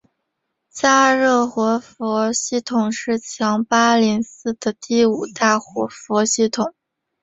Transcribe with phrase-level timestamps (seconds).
[0.71, 6.73] 嘉热活佛系统是强巴林寺的第五大活佛系统。